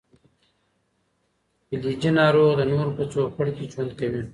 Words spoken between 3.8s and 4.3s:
کوي.